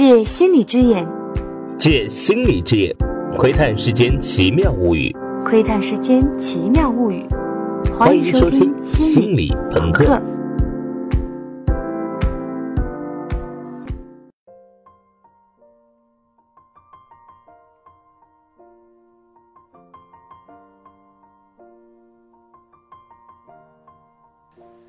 [0.00, 1.06] 借心理之眼，
[1.76, 2.96] 借心理之眼，
[3.36, 5.14] 窥探世间奇妙物语。
[5.44, 7.22] 窥探世间奇妙物语。
[7.92, 10.18] 欢迎收听心理朋克。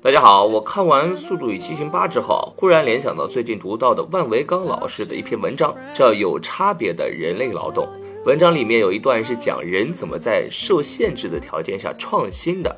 [0.04, 7.86] 大家好，我看完《速度与激情八》之后，忽然联想到最近读到的万维钢老师的一篇文章，叫《有差别的人类劳动》。
[8.26, 12.76] 文章里面有一段是讲人怎么在受限制的条件下创新的，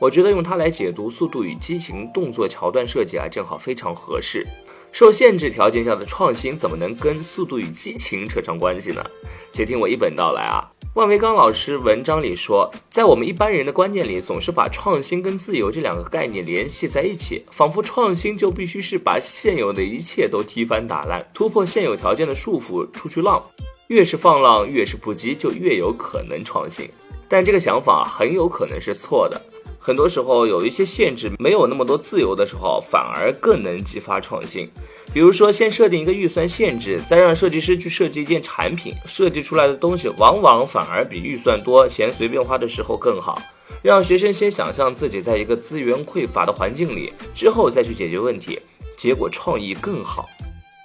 [0.00, 4.44] 我觉得用它来解读《速度与激情》动作桥段设计啊，正好非常合适。
[4.90, 9.04] 受限制条件下的创新，怎么能跟《速度与激情》扯上关系呢？
[9.52, 10.73] 且听我一本道来啊。
[10.94, 23.42] 万维刚老师文章里说，在我们一般人的观念里，总是把创新跟自由这两个概念联系在一起，仿佛创新就必须是把现有的一切都踢翻打烂，突破现有条件的束缚，出去浪。
[23.88, 26.88] 越是放浪，越是不羁，就越有可能创新。
[27.28, 29.42] 但这个想法很有可能是错的。
[29.80, 34.70] 很多时候，有一些限制，没有那么多自由的时候，反而更能激发创新。
[35.14, 43.40] 比如说，先设定一个预算限制，再让设计师去设计一件产品，设计出来的东西往往反而比预算多、钱随便花的时候更好。
[43.80, 48.58] 让学生先想象自己在一个资源匮乏的环境里，之后再去解决问题，
[48.96, 50.28] 结果创意更好。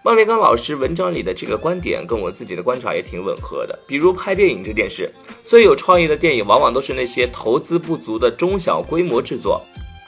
[0.04, 3.78] 万维刚老师文章里的这个观点跟我自己的观察也挺吻合的。
[3.88, 5.12] 比如拍电影这件事，
[5.44, 9.60] 最有创意的电影往往都是那些投资不足的中小规模制作。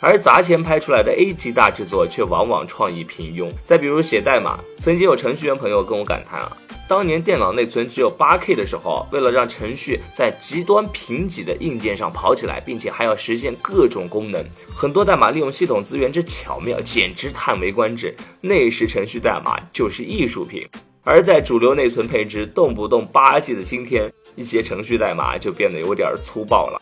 [0.02, 3.50] 而砸钱拍出来的 A 级大制作却往往创意平庸。
[3.64, 6.58] 再比如写代码，曾经有程序员朋友跟我感叹啊，
[6.90, 14.44] 当年电脑内存只有 8K 的时候，为了让程序在极端贫瘠的硬件上跑起来，并且还要实现各种功能，
[14.76, 18.16] 很多代码利用系统资源之巧妙，简直叹为观止。
[18.42, 20.68] 那时程序代码就是艺术品。
[21.04, 26.80] 而在主流内存配置动不动 8G 的今天，一些程序代码就变得有点粗暴了。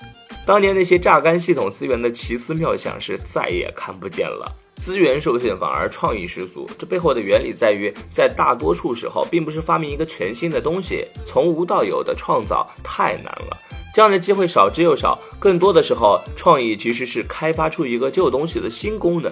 [0.49, 4.52] 当年那些榨干系统资源的奇思妙想是再也看不见了，
[4.82, 6.67] 资源受限反而创意十足。
[6.76, 13.55] 这背后的原理在于，在大多数时候，并不是发明一个全新的东西，从无到有的创造太难了，
[13.93, 15.20] 这样的机会少之又少。
[15.37, 19.31] 更多的时候，创意其实是开发出一个旧东西的新功能。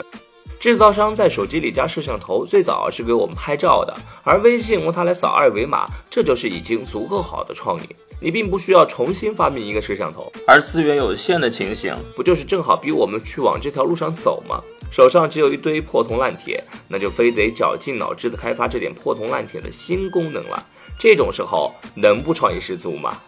[0.59, 3.91] 制造商在手机里加摄像头，最早是给我们拍照的，
[4.23, 7.87] 而微信用它来扫二维码，这就是已经足够好的创意。
[8.19, 14.59] 你并不需要重新发明一个摄像头，而资源有限的情形，不就是正好逼我们去往这条路上走吗？
[14.91, 20.65] 手上只有一堆破铜烂铁，那就非得绞尽脑汁的开发这点破铜烂铁的新功能了。
[20.97, 23.21] 这种时候能不创意十足吗？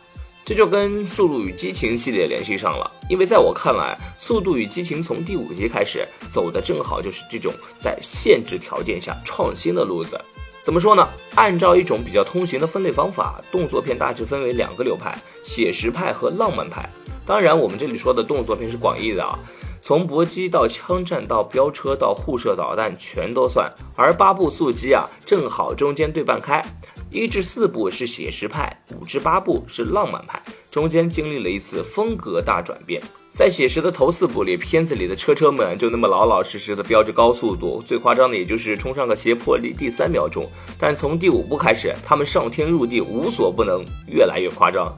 [0.43, 10.19] 这就跟《速度与激情》系列联系上了，因为在我看来，《速度与激情》从第五集开始走的正好就是这种在限制条件下创新的路子。
[10.61, 11.07] 怎么说呢？
[11.35, 16.87] 按照一种比较通行的分类方法，动作片大致分为两个流派：写实派和浪漫派。
[17.25, 19.39] 当然，我们这里说的动作片是广义的啊，
[19.81, 23.71] 从搏击到枪战到飙车到互射导弹全都算。
[23.95, 26.63] 而八部速激啊，正好中间对半开，
[27.09, 30.41] 一至四部是写实派，五至八部是浪漫派，
[30.71, 33.01] 中间经历了一次风格大转变。
[33.31, 40.49] 在写实的头四部里，片子里的车车们就那么老老实实的飙着高速度，最夸张的也就是冲上个斜坡离地三秒钟。
[40.79, 44.93] 但从第五部开始，他们上天入地无所不能，越来越夸张。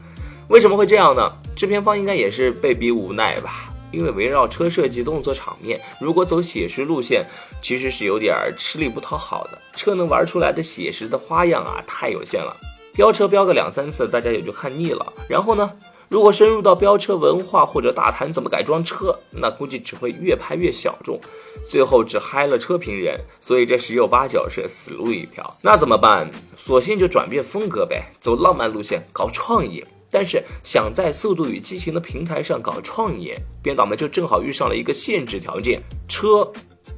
[0.47, 1.31] 为什么会这样呢？
[1.55, 3.69] 制片方应该也是被逼无奈吧？
[3.91, 7.25] 因为围绕车设计动作场面，如果走写实路线，
[7.61, 9.61] 其实是有点吃力不讨好的。
[9.75, 12.55] 车能玩出来的写实的花样啊，太有限了。
[12.93, 15.13] 飙车飙个两三次，大家也就看腻了。
[15.29, 15.71] 然后呢？
[16.09, 21.17] 如果深入到飙车文化或者大谈怎么改装车，那估计只会越拍越小众，
[21.63, 23.17] 最后只嗨了车评人。
[23.39, 25.55] 所以这十有八九是死路一条。
[25.61, 26.29] 那怎么办？
[26.57, 29.81] 索性就转变风格呗，走浪漫路线，搞创意。
[30.09, 36.51] 但是想在《速度与激情》的平台上搞创意，编导们就正好遇上了一个限制条件：车。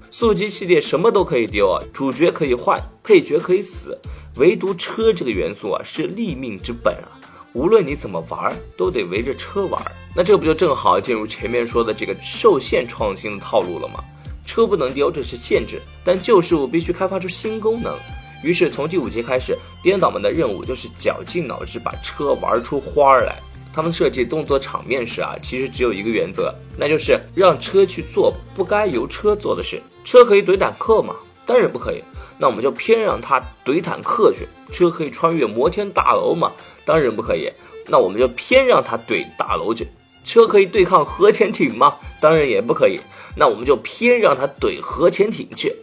[0.10, 3.98] 速激系列什么都可以丢啊，主角可以换，配角可以死，
[4.36, 7.19] 唯独车这个元素啊是立命之本啊。
[7.54, 9.80] 无论你怎么玩，都得围着车玩，
[10.16, 14.04] 那这不就正好进入前面说的这个受限创新的套路了吗？
[14.45, 17.95] 车不能丢，这是限制，但旧事物必须开发出新功能。
[18.42, 23.36] 于是从第五集开始，编导们的任务就是绞尽脑汁把车玩出花儿来。
[23.72, 29.81] 他们设计动作场面时啊，其实只有一个原则，那就是让车去做不该由车做的事。
[30.04, 31.16] 车可以怼坦克吗？
[31.45, 32.04] 当然不可以。
[32.38, 34.48] 那我们就偏让他怼坦克去。
[34.72, 36.51] 车可以穿越摩天大楼吗？
[36.84, 37.51] 当然不可以。
[37.88, 39.88] 那我们就偏让他怼大楼去。
[40.24, 41.95] 车可以对抗核潜艇吗？
[42.22, 43.00] 当然也不可以。
[43.36, 45.75] 那我们就偏让他怼核潜艇去。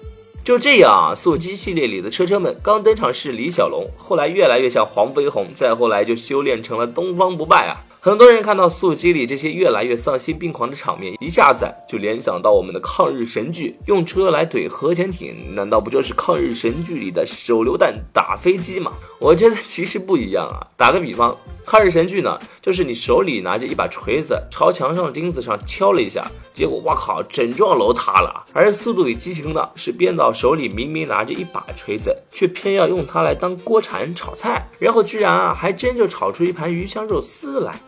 [0.43, 7.85] 就这样啊，速激系列里的车车们刚登场是李小龙，后来越来越像黄飞鸿，再后来就修炼成了东方不败啊。
[8.03, 18.91] 很多人看到速激里这些越来越丧心病狂的场面，一下子就联想到我们的抗日神剧，用车来怼核潜艇，难道不就是抗日神剧里的手榴弹打飞机吗？
[19.19, 20.67] 我觉得其实不一样啊。
[20.79, 21.37] 打个比方，
[21.67, 28.47] 抗日神剧呢，就是你手里拿着一把锤子，朝墙上的钉子上敲了一下，结果哇靠，整幢楼塌了。
[28.55, 37.79] 而速度与激情呢，是编导手里明明拿着一把锤子，却偏要用它来当锅铲炒菜，然后居然啊，还真就炒出一盘鱼香肉丝来。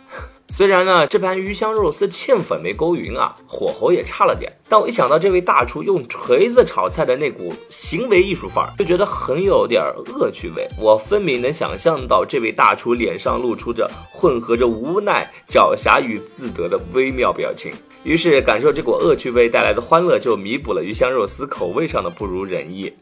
[0.54, 10.69] 虽然呢，这盘鱼香肉丝芡粉没勾匀啊，火候也差了点，但我一想到这位大厨用锤子炒菜的那股行为艺术范儿，就觉得很有点恶趣味。
[10.78, 17.72] 我分明能想象到这位大厨脸上露出着混合着无奈、狡黠与自得的微妙表情，
[18.05, 22.93] 于是感受这股恶趣味带来的欢乐，就弥补了鱼香肉丝口味上的不如人意。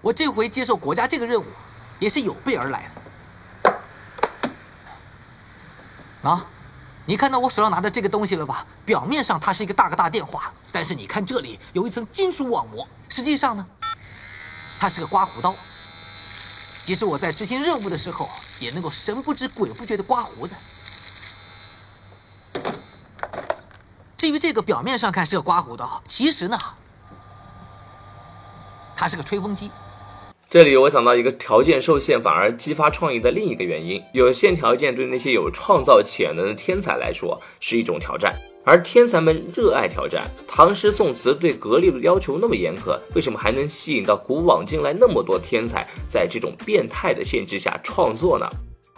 [0.00, 1.44] 我这回接受国家这个任务，
[1.98, 2.99] 也是有备而来的。
[6.22, 6.44] 啊，
[7.06, 8.66] 你看到我手上拿的这个东西了吧？
[8.84, 13.66] 表面上它是一个大哥大电话，但是你看这里有一层金属网膜，实际上呢，
[14.78, 15.54] 它是个刮胡刀。
[16.84, 18.28] 即使我在执行任务的时候，
[18.58, 20.54] 也能够神不知鬼不觉的刮胡子。
[24.18, 26.58] 至于这个表面上看是个刮胡刀，其实呢，
[28.94, 29.70] 它是个吹风机。
[30.50, 40.28] 这里我想到一个条件受限反而激发创意的另一个原因，有限条件对那些有创造潜能的天才来说是一种挑战，而天才们热爱挑战。
[40.48, 48.44] 唐诗宋词对格力的要求那么严苛，为什么还能吸引到古往今来那么多天才在这种变态的限制下创作呢？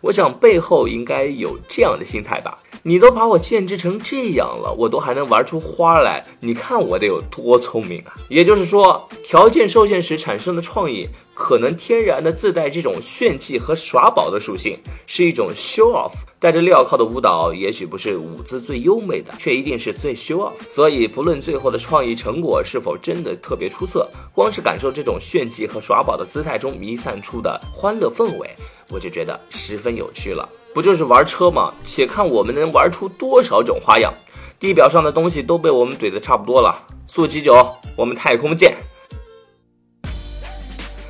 [0.00, 2.58] 我想背后应该有这样的心态吧。
[2.84, 8.12] 你都把我限制成这样了，我都还能玩出花来，你看我得有多聪明啊！
[8.28, 14.76] 也就是说，条件受限时产生的创意，可能天然的自带这种炫技和耍宝的属性，
[15.06, 16.12] 是一种 show off。
[16.40, 20.52] 带着镣铐的舞蹈，也许不是舞姿最优美的，却一定是最 show off。
[20.68, 28.50] 所以，不论最后的创意成果是否真的特别出色，光是感受这种炫技和耍宝的姿态中弥散出的欢乐氛围，
[28.90, 30.48] 我就觉得十分有趣了。
[30.74, 31.72] 不就是玩车吗？
[31.86, 34.12] 且看我们能玩出多少种花样。
[34.58, 36.86] 地表上的东西都被我们怼得差不多了。
[37.08, 37.66] 速七九，
[37.96, 38.76] 我们太空见。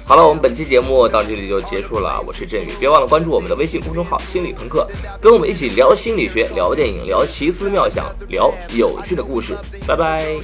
[0.04, 2.22] 好了，我们本期节目到这里就结束了。
[2.26, 4.86] 我是振宇，别忘了关注我们的微信公众号“心理朋克”，
[5.22, 9.56] 跟我们一起聊心理学、聊电影、聊奇思妙想、聊有趣的故事。
[9.86, 10.36] 拜拜。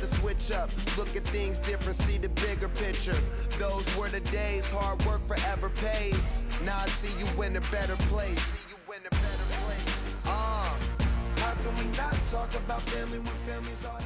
[0.00, 3.14] To switch up, look at things different, see the bigger picture.
[3.58, 6.32] Those were the days, hard work forever pays.
[6.64, 8.40] Now I see you in a better place.
[8.40, 10.00] See you in a better place.
[10.24, 10.74] Uh,
[11.36, 14.00] how can we not talk about family when family's all